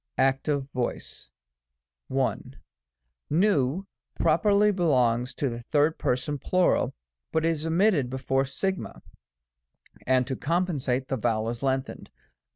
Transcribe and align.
active 0.17 0.63
voice. 0.71 1.29
1. 2.07 2.55
N 3.31 3.83
properly 4.19 4.71
belongs 4.71 5.35
to 5.35 5.47
the 5.47 5.63
3d 5.71 5.99
Person 5.99 6.39
Plur., 6.39 6.91
but 7.31 7.45
is 7.45 7.67
omitted 7.67 8.09
before 8.09 8.41
o 8.41 8.45
(see 8.45 8.69
§8. 8.71 8.83
5); 8.93 9.01
and 10.07 10.25
to 10.25 10.35
compensate, 10.35 11.07
the 11.07 11.17
vowel 11.17 11.49
is 11.49 11.61
lengthened. 11.61 12.09